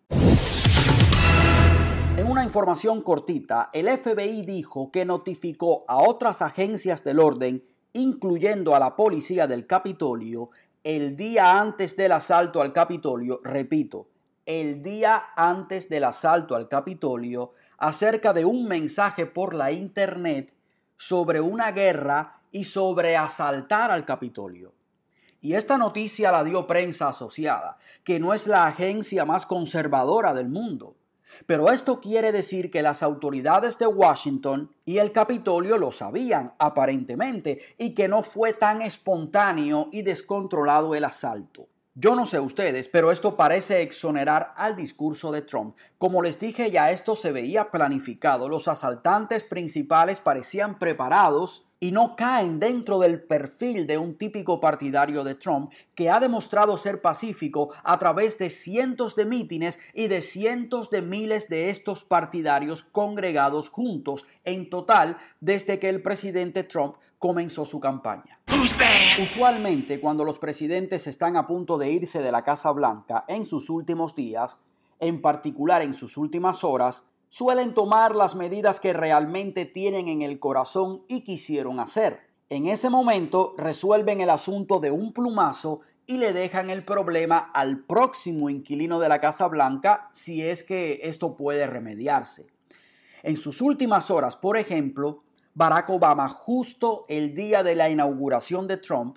En 2.17 2.29
una 2.29 2.45
información 2.45 3.03
cortita, 3.03 3.69
el 3.73 3.89
FBI 3.89 4.43
dijo 4.43 4.93
que 4.93 5.05
notificó 5.05 5.85
a 5.89 5.97
otras 5.97 6.43
agencias 6.43 7.03
del 7.03 7.19
orden, 7.19 7.65
incluyendo 7.93 8.77
a 8.77 8.79
la 8.79 8.95
policía 8.95 9.49
del 9.49 9.67
Capitolio, 9.67 10.51
el 10.85 11.17
día 11.17 11.59
antes 11.59 11.97
del 11.97 12.13
asalto 12.13 12.63
al 12.63 12.73
Capitolio, 12.73 13.41
repito, 13.43 14.07
el 14.47 14.81
día 14.83 15.31
antes 15.35 15.89
del 15.89 16.05
asalto 16.05 16.55
al 16.55 16.69
Capitolio, 16.69 17.53
acerca 17.79 18.33
de 18.33 18.45
un 18.45 18.67
mensaje 18.67 19.27
por 19.27 19.55
la 19.55 19.73
Internet 19.73 20.55
sobre 20.97 21.41
una 21.41 21.73
guerra 21.73 22.41
y 22.53 22.65
sobre 22.65 23.17
asaltar 23.17 23.91
al 23.91 24.05
Capitolio. 24.05 24.73
Y 25.41 25.55
esta 25.55 25.77
noticia 25.77 26.33
la 26.33 26.45
dio 26.45 26.67
prensa 26.67 27.09
asociada, 27.09 27.77
que 28.05 28.19
no 28.19 28.33
es 28.33 28.47
la 28.47 28.67
agencia 28.67 29.25
más 29.25 29.47
conservadora 29.47 30.33
del 30.33 30.49
mundo. 30.49 30.97
Pero 31.45 31.71
esto 31.71 32.01
quiere 32.01 32.33
decir 32.33 32.71
que 32.71 32.83
las 32.83 33.03
autoridades 33.03 33.79
de 33.79 33.87
Washington 33.87 34.71
y 34.85 34.99
el 34.99 35.13
Capitolio 35.13 35.77
lo 35.77 35.91
sabían, 35.93 36.55
aparentemente, 36.59 37.61
y 37.79 37.95
que 37.95 38.09
no 38.09 38.23
fue 38.23 38.55
tan 38.55 38.81
espontáneo 38.81 39.89
y 39.93 40.03
descontrolado 40.03 40.95
el 40.95 41.05
asalto. 41.05 41.69
Yo 41.99 42.15
no 42.15 42.27
sé 42.27 42.39
ustedes, 42.39 42.89
pero 42.89 43.11
esto 43.11 43.37
parece 43.37 43.81
exonerar 43.81 44.53
al 44.59 44.77
discurso 44.77 45.33
de 45.33 45.41
Trump. 45.41 45.77
Como 45.97 46.21
les 46.21 46.39
dije, 46.39 46.71
ya 46.71 46.91
esto 46.91 47.17
se 47.17 47.33
veía 47.33 47.71
planificado. 47.71 48.51
Los 48.51 48.69
asaltantes 48.69 49.45
principales 49.45 50.21
parecían 50.21 50.79
preparados 50.79 51.67
y 51.81 51.93
no 51.93 52.15
caen 52.15 52.59
dentro 52.59 52.99
del 52.99 53.23
perfil 53.23 53.87
de 53.87 53.97
un 53.97 54.19
típico 54.19 54.61
partidario 54.61 55.25
de 55.25 55.37
Trump 55.37 55.73
que 55.95 56.11
ha 56.11 56.21
demostrado 56.21 56.77
ser 56.77 57.01
pacífico 57.01 57.71
a 57.83 57.99
través 57.99 58.37
de 58.37 58.51
cientos 58.51 59.17
de 59.17 59.25
mítines 59.25 59.79
y 59.95 60.09
de 60.09 60.21
cientos 60.21 60.91
de 60.91 61.01
miles 61.01 61.49
de 61.49 61.71
estos 61.71 62.05
partidarios 62.05 62.83
congregados 62.83 63.71
juntos 63.71 64.27
en 64.45 64.69
total 64.69 65.17
desde 65.41 65.79
que 65.79 65.89
el 65.89 66.03
presidente 66.03 66.63
Trump 66.63 66.97
comenzó 67.19 67.65
su 67.65 67.81
campaña. 67.81 68.41
Usualmente 69.23 70.01
cuando 70.01 70.25
los 70.25 70.39
presidentes 70.39 71.07
están 71.07 71.37
a 71.37 71.47
punto 71.47 71.79
de 71.79 71.91
irse 71.91 72.21
de 72.21 72.33
la 72.33 72.43
Casa 72.43 72.71
Blanca 72.73 73.25
en 73.29 73.47
sus 73.47 73.71
últimos 73.71 74.15
días, 74.15 74.63
en 75.01 75.21
particular 75.21 75.83
en 75.83 75.95
sus 75.95 76.17
últimas 76.17 76.65
horas, 76.65 77.09
suelen 77.29 77.75
tomar 77.75 78.15
las 78.15 78.35
medidas 78.35 78.81
que 78.81 78.93
realmente 78.93 79.65
tienen 79.65 80.09
en 80.09 80.23
el 80.23 80.39
corazón 80.39 81.03
y 81.09 81.23
quisieron 81.23 81.81
hacer. 81.81 82.21
En 82.49 82.67
ese 82.67 82.91
momento 82.91 83.55
resuelven 83.59 84.21
el 84.21 84.31
asunto 84.31 84.79
de 84.79 84.91
un 84.91 85.13
plumazo 85.13 85.81
y 86.07 86.19
le 86.19 86.33
dejan 86.33 86.71
el 86.71 86.85
problema 86.85 87.39
al 87.39 87.81
próximo 87.81 88.49
inquilino 88.49 89.01
de 89.01 89.09
la 89.09 89.21
Casa 89.21 89.49
Blanca 89.49 90.09
si 90.13 90.43
es 90.43 90.63
que 90.63 91.01
esto 91.03 91.37
puede 91.37 91.67
remediarse. 91.67 92.47
En 93.23 93.37
sus 93.37 93.61
últimas 93.61 94.11
horas, 94.11 94.37
por 94.37 94.57
ejemplo, 94.57 95.25
Barack 95.57 95.89
Obama, 95.89 96.29
justo 96.29 97.05
el 97.09 97.35
día 97.35 97.63
de 97.63 97.75
la 97.75 97.89
inauguración 97.89 98.67
de 98.67 98.77
Trump, 98.77 99.17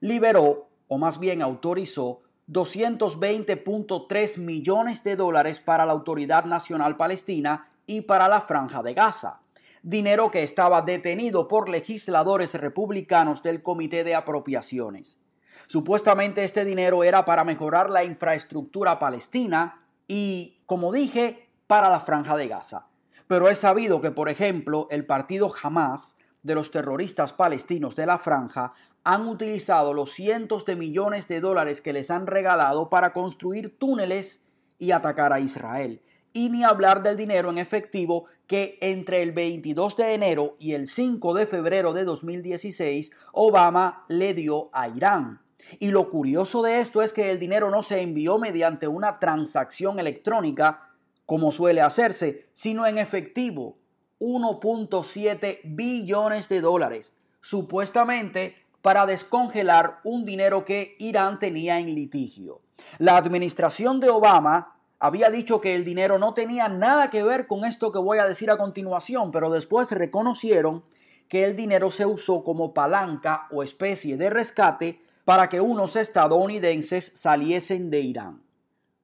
liberó, 0.00 0.70
o 0.88 0.98
más 0.98 1.20
bien 1.20 1.40
autorizó, 1.40 2.22
220.3 2.48 4.38
millones 4.38 5.04
de 5.04 5.14
dólares 5.14 5.60
para 5.60 5.86
la 5.86 5.92
Autoridad 5.92 6.46
Nacional 6.46 6.96
Palestina 6.96 7.68
y 7.86 8.00
para 8.00 8.26
la 8.26 8.40
Franja 8.40 8.82
de 8.82 8.92
Gaza, 8.92 9.36
dinero 9.84 10.32
que 10.32 10.42
estaba 10.42 10.82
detenido 10.82 11.46
por 11.46 11.68
legisladores 11.68 12.54
republicanos 12.54 13.44
del 13.44 13.62
Comité 13.62 14.02
de 14.02 14.16
Apropiaciones. 14.16 15.20
Supuestamente 15.68 16.42
este 16.42 16.64
dinero 16.64 17.04
era 17.04 17.24
para 17.24 17.44
mejorar 17.44 17.88
la 17.88 18.02
infraestructura 18.02 18.98
palestina 18.98 19.86
y, 20.08 20.58
como 20.66 20.90
dije, 20.90 21.46
para 21.68 21.88
la 21.88 22.00
Franja 22.00 22.36
de 22.36 22.48
Gaza. 22.48 22.87
Pero 23.28 23.48
es 23.48 23.58
sabido 23.58 24.00
que, 24.00 24.10
por 24.10 24.28
ejemplo, 24.28 24.88
el 24.90 25.06
partido 25.06 25.52
Hamas 25.62 26.16
de 26.42 26.54
los 26.54 26.70
terroristas 26.70 27.32
palestinos 27.32 27.94
de 27.94 28.06
la 28.06 28.18
franja 28.18 28.72
han 29.04 29.28
utilizado 29.28 29.92
los 29.94 30.12
cientos 30.12 30.64
de 30.64 30.76
millones 30.76 31.28
de 31.28 31.40
dólares 31.40 31.80
que 31.80 31.92
les 31.92 32.10
han 32.10 32.26
regalado 32.26 32.88
para 32.90 33.12
construir 33.12 33.78
túneles 33.78 34.46
y 34.78 34.92
atacar 34.92 35.32
a 35.32 35.40
Israel. 35.40 36.02
Y 36.32 36.50
ni 36.50 36.64
hablar 36.64 37.02
del 37.02 37.16
dinero 37.16 37.50
en 37.50 37.58
efectivo 37.58 38.24
que 38.46 38.78
entre 38.80 39.22
el 39.22 39.32
22 39.32 39.96
de 39.96 40.14
enero 40.14 40.54
y 40.58 40.72
el 40.72 40.88
5 40.88 41.34
de 41.34 41.46
febrero 41.46 41.92
de 41.92 42.04
2016 42.04 43.12
Obama 43.32 44.04
le 44.08 44.34
dio 44.34 44.70
a 44.72 44.88
Irán. 44.88 45.42
Y 45.80 45.90
lo 45.90 46.08
curioso 46.08 46.62
de 46.62 46.80
esto 46.80 47.02
es 47.02 47.12
que 47.12 47.30
el 47.30 47.38
dinero 47.38 47.70
no 47.70 47.82
se 47.82 48.00
envió 48.00 48.38
mediante 48.38 48.88
una 48.88 49.18
transacción 49.18 49.98
electrónica, 49.98 50.87
como 51.28 51.52
suele 51.52 51.82
hacerse, 51.82 52.46
sino 52.54 52.86
en 52.86 52.96
efectivo, 52.96 53.76
1.7 54.18 55.60
billones 55.62 56.48
de 56.48 56.62
dólares, 56.62 57.18
supuestamente 57.42 58.56
para 58.80 59.04
descongelar 59.04 60.00
un 60.04 60.24
dinero 60.24 60.64
que 60.64 60.96
Irán 60.98 61.38
tenía 61.38 61.80
en 61.80 61.94
litigio. 61.94 62.62
La 62.96 63.18
administración 63.18 64.00
de 64.00 64.08
Obama 64.08 64.78
había 64.98 65.28
dicho 65.28 65.60
que 65.60 65.74
el 65.74 65.84
dinero 65.84 66.18
no 66.18 66.32
tenía 66.32 66.70
nada 66.70 67.10
que 67.10 67.22
ver 67.22 67.46
con 67.46 67.66
esto 67.66 67.92
que 67.92 67.98
voy 67.98 68.20
a 68.20 68.26
decir 68.26 68.50
a 68.50 68.56
continuación, 68.56 69.30
pero 69.30 69.50
después 69.50 69.92
reconocieron 69.92 70.82
que 71.28 71.44
el 71.44 71.56
dinero 71.56 71.90
se 71.90 72.06
usó 72.06 72.42
como 72.42 72.72
palanca 72.72 73.48
o 73.50 73.62
especie 73.62 74.16
de 74.16 74.30
rescate 74.30 75.02
para 75.26 75.50
que 75.50 75.60
unos 75.60 75.94
estadounidenses 75.94 77.12
saliesen 77.14 77.90
de 77.90 78.00
Irán. 78.00 78.47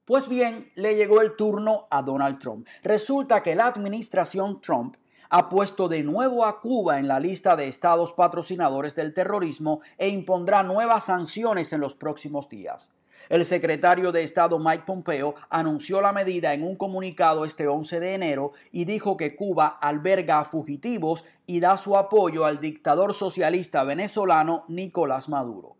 Pues 0.04 0.28
bien, 0.28 0.70
le 0.75 0.96
llegó 0.96 1.23
el 1.23 1.34
turno 1.34 1.87
a 1.90 2.02
Donald 2.02 2.38
Trump. 2.38 2.68
Resulta 2.82 3.42
que 3.42 3.54
la 3.54 3.68
administración 3.68 4.61
Trump 4.61 4.96
ha 5.30 5.49
puesto 5.49 5.88
de 5.88 6.02
nuevo 6.02 6.44
a 6.44 6.61
Cuba 6.61 6.99
en 6.99 7.08
la 7.08 7.18
lista 7.18 7.56
de 7.56 7.68
estados 7.68 8.12
patrocinadores 8.12 8.94
del 8.94 9.14
terrorismo 9.14 9.80
e 9.96 10.08
impondrá 10.11 10.62
nuevas 10.62 11.06
sanciones 11.06 11.73
en 11.73 11.80
los 11.80 11.94
próximos 11.94 12.50
días. 12.50 12.94
El 13.30 13.46
secretario 13.46 14.12
de 14.12 14.25
Estado 14.25 14.58
Mike 14.58 14.84
Pompeo 14.87 15.37
anunció 15.49 16.02
la 16.02 16.12
medida 16.12 16.52
en 16.52 16.64
un 16.64 16.76
comunicado 16.76 17.46
este 17.46 17.66
11 17.66 17.99
de 17.99 18.14
enero 18.14 18.52
y 18.73 18.84
dijo 18.84 19.16
que 19.16 19.34
Cuba 19.34 19.66
alberga 19.80 20.40
a 20.40 20.44
fugitivos 20.44 21.25
y 21.46 21.61
da 21.61 21.78
su 21.78 21.96
apoyo 21.96 22.44
al 22.44 22.61
dictador 22.61 23.14
socialista 23.14 23.84
venezolano 23.84 24.66
Nicolás 24.68 25.30
Maduro. 25.30 25.76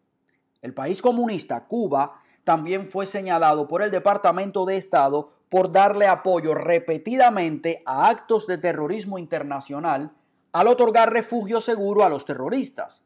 el 0.62 0.73
país 0.73 1.02
comunista, 1.02 1.66
Cuba, 1.66 2.24
también 2.45 2.89
fue 2.89 3.07
señalado 3.07 3.67
por 3.67 3.83
el 3.83 3.91
Departamento 3.91 4.65
de 4.65 4.77
Estado 4.77 5.33
por 5.49 5.73
darle 5.73 6.07
apoyo 6.07 6.55
repetidamente 6.55 7.81
a 7.87 8.09
actos 8.09 8.47
de 8.47 8.59
terrorismo 8.59 9.19
internacional 9.19 10.13
al 10.53 10.69
otorgar 10.69 11.13
refugio 11.13 11.61
seguro 11.61 12.05
a 12.05 12.09
los 12.09 12.25
terroristas. 12.25 13.03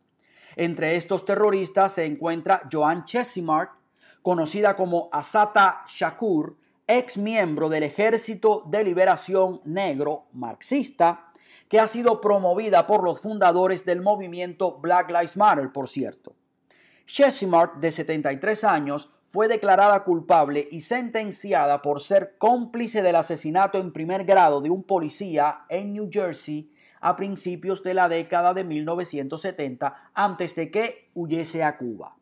Entre 0.57 0.97
estos 0.97 1.25
terroristas 1.25 1.95
se 1.95 2.05
encuentra 2.05 2.63
Joan 2.71 3.05
Chesimard, 3.05 3.69
conocida 4.23 4.77
como 4.77 5.09
Asata 5.13 5.85
Shakur, 5.89 6.57
ex 6.87 7.17
miembro 7.17 7.69
del 7.69 7.85
Ejército 7.85 8.65
de 8.67 8.83
Liberación 8.83 9.61
Negro 9.65 10.27
marxista, 10.33 11.33
que 11.69 11.79
ha 11.79 11.87
sido 11.87 12.21
promovida 12.21 12.87
por 12.87 13.05
los 13.05 13.21
fundadores 13.21 13.85
del 13.85 14.03
movimiento 14.03 14.79
Black 14.79 15.11
Lives 15.11 15.37
Matter, 15.37 15.71
por 15.71 15.89
cierto. 15.89 16.35
Chesimard, 17.07 17.79
de 17.79 17.91
73 17.91 18.65
años, 18.65 19.11
fue 19.29 19.47
declarada 19.47 20.05
culpable 20.05 20.67
y 20.71 20.81
sentenciada 20.81 21.83
por 21.83 22.01
ser 22.01 22.37
cómplice 22.39 23.03
del 23.03 23.15
asesinato 23.15 23.79
en 23.79 23.93
primer 23.93 24.25
grado 24.25 24.63
de 24.63 24.71
un 24.71 24.83
policía 24.83 25.61
en 25.69 25.93
New 25.93 26.09
Jersey 26.11 26.73
a 27.03 27.15
principios 27.15 27.83
de 27.83 27.93
la 27.93 28.09
década 28.09 28.55
de 28.55 28.65
1970 28.65 30.11
antes 30.15 30.55
de 30.57 30.71
que 30.71 31.11
huyese 31.15 31.63
a 31.63 31.77
Cuba. 31.77 32.17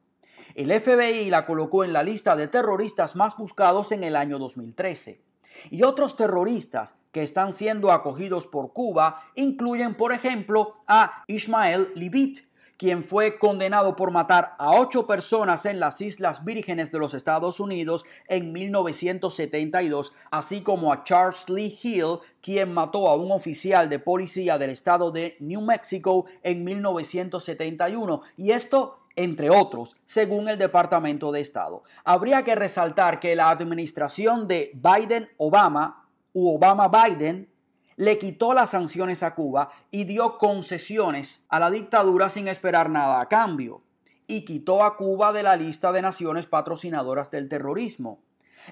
El 0.56 0.72
FBI 0.72 1.30
la 1.30 1.46
colocó 1.46 1.84
en 1.84 1.92
la 1.92 2.02
lista 2.02 2.34
de 2.34 2.48
terroristas 2.48 3.14
más 3.14 3.36
buscados 3.36 3.92
en 3.92 4.02
el 4.02 4.16
año 4.16 4.40
2013. 4.40 5.22
Y 5.70 5.84
otros 5.84 6.16
terroristas 6.16 6.96
que 7.12 7.22
están 7.22 7.52
siendo 7.52 7.92
acogidos 7.92 8.48
por 8.48 8.72
Cuba 8.72 9.22
incluyen, 9.36 9.94
por 9.94 10.12
ejemplo, 10.12 10.82
a 10.88 11.22
Ismael 11.28 11.92
Libit, 11.94 12.45
quien 12.76 13.04
fue 13.04 13.38
condenado 13.38 13.96
por 13.96 14.10
matar 14.10 14.54
a 14.58 14.72
ocho 14.72 15.06
personas 15.06 15.66
en 15.66 15.80
las 15.80 16.00
Islas 16.00 16.44
Vírgenes 16.44 16.92
de 16.92 16.98
los 16.98 17.14
Estados 17.14 17.60
Unidos 17.60 18.04
en 18.28 18.52
1972, 18.52 20.12
así 20.30 20.60
como 20.62 20.92
a 20.92 21.04
Charles 21.04 21.48
Lee 21.48 21.78
Hill, 21.82 22.18
quien 22.40 22.72
mató 22.72 23.08
a 23.08 23.16
un 23.16 23.32
oficial 23.32 23.88
de 23.88 23.98
policía 23.98 24.58
del 24.58 24.70
estado 24.70 25.10
de 25.10 25.36
New 25.40 25.62
Mexico 25.62 26.26
en 26.42 26.64
1971. 26.64 28.22
Y 28.36 28.50
esto 28.50 29.00
entre 29.16 29.48
otros, 29.48 29.96
según 30.04 30.48
el 30.48 30.58
Departamento 30.58 31.32
de 31.32 31.40
Estado. 31.40 31.82
Habría 32.04 32.44
que 32.44 32.54
resaltar 32.54 33.18
que 33.18 33.34
la 33.34 33.48
administración 33.48 34.46
de 34.46 34.70
Biden-Obama 34.74 36.04
u 36.34 36.54
Obama-Biden 36.54 37.48
le 37.96 38.18
quitó 38.18 38.54
las 38.54 38.70
sanciones 38.70 39.22
a 39.22 39.34
Cuba 39.34 39.70
y 39.90 40.04
dio 40.04 40.38
concesiones 40.38 41.44
a 41.48 41.58
la 41.58 41.70
dictadura 41.70 42.28
sin 42.30 42.46
esperar 42.48 42.90
nada 42.90 43.20
a 43.20 43.28
cambio, 43.28 43.80
y 44.26 44.44
quitó 44.44 44.84
a 44.84 44.96
Cuba 44.96 45.32
de 45.32 45.42
la 45.42 45.56
lista 45.56 45.92
de 45.92 46.02
naciones 46.02 46.46
patrocinadoras 46.46 47.30
del 47.30 47.48
terrorismo. 47.48 48.20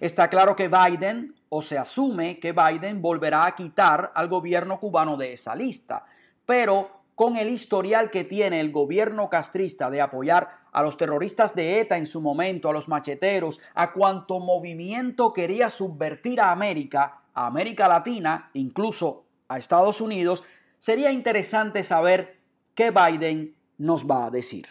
Está 0.00 0.28
claro 0.28 0.56
que 0.56 0.68
Biden, 0.68 1.34
o 1.48 1.62
se 1.62 1.78
asume 1.78 2.40
que 2.40 2.52
Biden 2.52 3.00
volverá 3.00 3.46
a 3.46 3.54
quitar 3.54 4.10
al 4.14 4.28
gobierno 4.28 4.80
cubano 4.80 5.16
de 5.16 5.32
esa 5.32 5.54
lista, 5.54 6.04
pero 6.44 6.90
con 7.14 7.36
el 7.36 7.48
historial 7.48 8.10
que 8.10 8.24
tiene 8.24 8.58
el 8.58 8.72
gobierno 8.72 9.30
castrista 9.30 9.88
de 9.88 10.00
apoyar 10.00 10.64
a 10.72 10.82
los 10.82 10.96
terroristas 10.96 11.54
de 11.54 11.80
ETA 11.80 11.96
en 11.96 12.06
su 12.06 12.20
momento, 12.20 12.68
a 12.68 12.72
los 12.72 12.88
macheteros, 12.88 13.60
a 13.74 13.92
cuanto 13.92 14.40
movimiento 14.40 15.32
quería 15.32 15.70
subvertir 15.70 16.40
a 16.40 16.50
América, 16.50 17.20
a 17.34 17.46
América 17.46 17.88
Latina, 17.88 18.50
incluso 18.54 19.26
a 19.48 19.58
Estados 19.58 20.00
Unidos, 20.00 20.44
sería 20.78 21.12
interesante 21.12 21.82
saber 21.82 22.40
qué 22.74 22.90
Biden 22.90 23.54
nos 23.78 24.08
va 24.08 24.26
a 24.26 24.30
decir. 24.30 24.66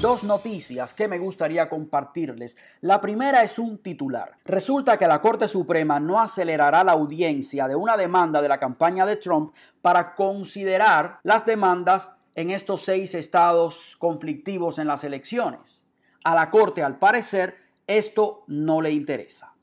Dos 0.00 0.24
noticias 0.24 0.94
que 0.94 1.08
me 1.08 1.18
gustaría 1.18 1.68
compartirles. 1.68 2.56
La 2.80 3.02
primera 3.02 3.42
es 3.42 3.58
un 3.58 3.76
titular. 3.82 4.38
Resulta 4.46 4.96
que 4.96 5.06
la 5.06 5.20
Corte 5.20 5.46
Suprema 5.46 6.00
no 6.00 6.22
acelerará 6.22 6.82
la 6.84 6.92
audiencia 6.92 7.68
de 7.68 7.76
una 7.76 7.98
demanda 7.98 8.40
de 8.40 8.48
la 8.48 8.58
campaña 8.58 9.04
de 9.04 9.16
Trump 9.16 9.54
para 9.82 10.14
considerar 10.14 11.18
las 11.22 11.44
demandas 11.44 12.16
en 12.34 12.48
estos 12.48 12.80
seis 12.80 13.14
estados 13.14 13.94
conflictivos 13.98 14.78
en 14.78 14.86
las 14.86 15.04
elecciones. 15.04 15.86
A 16.24 16.34
la 16.34 16.48
Corte, 16.48 16.82
al 16.82 16.98
parecer, 16.98 17.58
esto 17.98 18.44
no 18.46 18.80
le 18.80 18.90
interesa. 18.90 19.54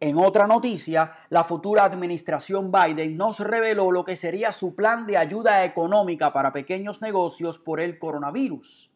En 0.00 0.16
otra 0.16 0.46
noticia, 0.46 1.12
la 1.28 1.44
futura 1.44 1.84
administración 1.84 2.72
Biden 2.72 3.16
nos 3.16 3.40
reveló 3.40 3.90
lo 3.90 4.02
que 4.02 4.16
sería 4.16 4.50
su 4.50 4.74
plan 4.74 5.06
de 5.06 5.18
ayuda 5.18 5.64
económica 5.64 6.32
para 6.32 6.52
pequeños 6.52 7.02
negocios 7.02 7.58
por 7.58 7.80
el 7.80 7.98
coronavirus. 7.98 8.90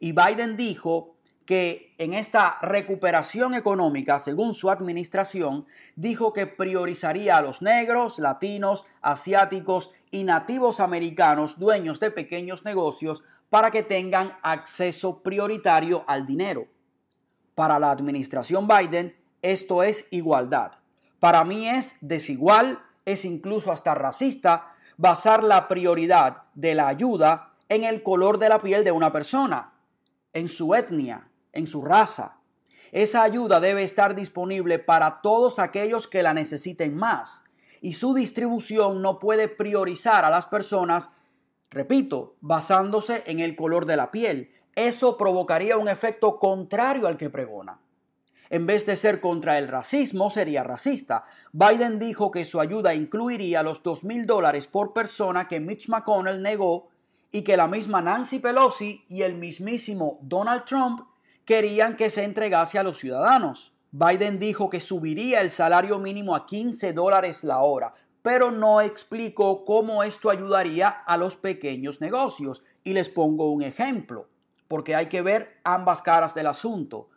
Y 0.00 0.12
Biden 0.12 0.56
dijo 0.56 1.16
que 1.44 1.94
en 1.98 2.14
esta 2.14 2.58
recuperación 2.60 3.54
económica, 3.54 4.18
según 4.18 4.54
su 4.54 4.70
administración, 4.70 5.66
dijo 5.94 6.32
que 6.32 6.46
priorizaría 6.46 7.36
a 7.36 7.42
los 7.42 7.62
negros, 7.62 8.18
latinos, 8.18 8.84
asiáticos 9.00 9.92
y 10.10 10.24
nativos 10.24 10.80
americanos 10.80 11.58
dueños 11.58 12.00
de 12.00 12.10
pequeños 12.10 12.64
negocios 12.64 13.22
para 13.48 13.70
que 13.70 13.82
tengan 13.82 14.36
acceso 14.42 15.22
prioritario 15.22 16.04
al 16.06 16.26
dinero. 16.26 16.66
Para 17.56 17.78
la 17.78 17.90
administración 17.90 18.68
Biden, 18.68 19.14
esto 19.40 19.82
es 19.82 20.08
igualdad. 20.12 20.72
Para 21.18 21.42
mí 21.42 21.66
es 21.66 21.96
desigual, 22.02 22.82
es 23.06 23.24
incluso 23.24 23.72
hasta 23.72 23.94
racista 23.94 24.74
basar 24.98 25.42
la 25.42 25.66
prioridad 25.66 26.42
de 26.52 26.74
la 26.74 26.86
ayuda 26.86 27.54
en 27.70 27.84
el 27.84 28.02
color 28.02 28.38
de 28.38 28.50
la 28.50 28.60
piel 28.60 28.84
de 28.84 28.92
una 28.92 29.10
persona, 29.10 29.72
en 30.34 30.50
su 30.50 30.74
etnia, 30.74 31.30
en 31.54 31.66
su 31.66 31.80
raza. 31.80 32.40
Esa 32.92 33.22
ayuda 33.22 33.58
debe 33.58 33.84
estar 33.84 34.14
disponible 34.14 34.78
para 34.78 35.22
todos 35.22 35.58
aquellos 35.58 36.08
que 36.08 36.22
la 36.22 36.34
necesiten 36.34 36.94
más 36.94 37.44
y 37.80 37.94
su 37.94 38.12
distribución 38.12 39.00
no 39.00 39.18
puede 39.18 39.48
priorizar 39.48 40.26
a 40.26 40.30
las 40.30 40.44
personas, 40.44 41.14
repito, 41.70 42.36
basándose 42.42 43.22
en 43.24 43.40
el 43.40 43.56
color 43.56 43.86
de 43.86 43.96
la 43.96 44.10
piel, 44.10 44.50
eso 44.76 45.16
provocaría 45.16 45.78
un 45.78 45.88
efecto 45.88 46.38
contrario 46.38 47.06
al 47.08 47.16
que 47.16 47.30
pregona. 47.30 47.80
En 48.50 48.66
vez 48.66 48.84
de 48.84 48.94
ser 48.94 49.20
contra 49.20 49.58
el 49.58 49.68
racismo, 49.68 50.30
sería 50.30 50.62
racista. 50.62 51.24
Biden 51.52 51.98
dijo 51.98 52.30
que 52.30 52.44
su 52.44 52.60
ayuda 52.60 52.94
incluiría 52.94 53.62
los 53.62 53.82
dos 53.82 54.04
mil 54.04 54.26
dólares 54.26 54.66
por 54.66 54.92
persona 54.92 55.48
que 55.48 55.60
Mitch 55.60 55.88
McConnell 55.88 56.42
negó 56.42 56.88
y 57.32 57.42
que 57.42 57.56
la 57.56 57.66
misma 57.66 58.02
Nancy 58.02 58.38
Pelosi 58.38 59.04
y 59.08 59.22
el 59.22 59.34
mismísimo 59.34 60.18
Donald 60.20 60.64
Trump 60.64 61.00
querían 61.46 61.96
que 61.96 62.10
se 62.10 62.24
entregase 62.24 62.78
a 62.78 62.82
los 62.82 62.98
ciudadanos. 62.98 63.72
Biden 63.90 64.38
dijo 64.38 64.68
que 64.68 64.80
subiría 64.80 65.40
el 65.40 65.50
salario 65.50 65.98
mínimo 65.98 66.36
a 66.36 66.44
15 66.44 66.92
dólares 66.92 67.44
la 67.44 67.60
hora, 67.60 67.94
pero 68.20 68.50
no 68.50 68.82
explicó 68.82 69.64
cómo 69.64 70.02
esto 70.02 70.28
ayudaría 70.28 70.88
a 70.88 71.16
los 71.16 71.34
pequeños 71.36 72.00
negocios. 72.00 72.62
Y 72.84 72.92
les 72.92 73.08
pongo 73.08 73.50
un 73.50 73.62
ejemplo 73.62 74.28
porque 74.68 74.94
hay 74.94 75.06
que 75.06 75.22
ver 75.22 75.58
ambas 75.64 76.02
caras 76.02 76.34
del 76.34 76.46
asunto. 76.46 77.08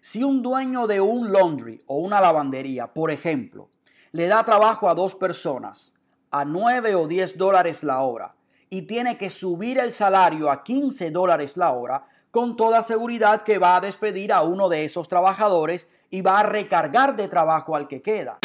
Si 0.00 0.22
un 0.22 0.42
dueño 0.42 0.86
de 0.86 1.00
un 1.00 1.32
laundry 1.32 1.82
o 1.86 1.98
una 1.98 2.20
lavandería, 2.20 2.92
por 2.92 3.10
ejemplo, 3.10 3.70
le 4.12 4.28
da 4.28 4.44
trabajo 4.44 4.88
a 4.88 4.94
dos 4.94 5.14
personas 5.14 5.96
a 6.30 6.44
9 6.44 6.94
o 6.94 7.06
10 7.06 7.38
dólares 7.38 7.82
la 7.82 8.00
hora 8.00 8.34
y 8.68 8.82
tiene 8.82 9.16
que 9.16 9.30
subir 9.30 9.78
el 9.78 9.92
salario 9.92 10.50
a 10.50 10.62
15 10.62 11.10
dólares 11.10 11.56
la 11.56 11.72
hora, 11.72 12.06
con 12.30 12.56
toda 12.56 12.82
seguridad 12.82 13.42
que 13.42 13.58
va 13.58 13.76
a 13.76 13.80
despedir 13.80 14.32
a 14.32 14.42
uno 14.42 14.68
de 14.68 14.84
esos 14.84 15.08
trabajadores 15.08 15.90
y 16.10 16.20
va 16.20 16.40
a 16.40 16.42
recargar 16.42 17.16
de 17.16 17.28
trabajo 17.28 17.74
al 17.74 17.88
que 17.88 18.02
queda. 18.02 18.38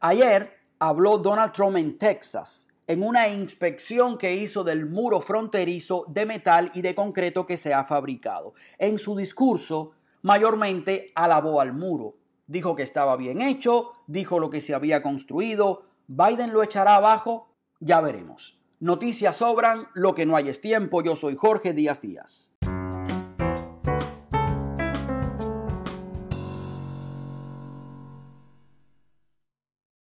Ayer 0.00 0.58
habló 0.78 1.18
Donald 1.18 1.52
Trump 1.52 1.76
en 1.76 1.98
Texas 1.98 2.68
en 2.86 3.02
una 3.02 3.28
inspección 3.28 4.18
que 4.18 4.34
hizo 4.34 4.64
del 4.64 4.86
muro 4.86 5.20
fronterizo 5.20 6.04
de 6.08 6.26
metal 6.26 6.70
y 6.74 6.82
de 6.82 6.94
concreto 6.94 7.46
que 7.46 7.56
se 7.56 7.72
ha 7.72 7.84
fabricado. 7.84 8.54
En 8.78 8.98
su 8.98 9.16
discurso, 9.16 9.92
mayormente 10.22 11.12
alabó 11.14 11.60
al 11.60 11.72
muro. 11.72 12.16
Dijo 12.46 12.76
que 12.76 12.82
estaba 12.82 13.16
bien 13.16 13.40
hecho, 13.40 13.92
dijo 14.06 14.38
lo 14.38 14.50
que 14.50 14.60
se 14.60 14.74
había 14.74 15.02
construido. 15.02 15.86
¿Biden 16.06 16.52
lo 16.52 16.62
echará 16.62 16.96
abajo? 16.96 17.48
Ya 17.80 18.00
veremos. 18.00 18.60
Noticias 18.80 19.36
sobran, 19.36 19.88
lo 19.94 20.14
que 20.14 20.26
no 20.26 20.36
hay 20.36 20.50
es 20.50 20.60
tiempo. 20.60 21.02
Yo 21.02 21.16
soy 21.16 21.36
Jorge 21.36 21.72
Díaz 21.72 22.02
Díaz. 22.02 22.54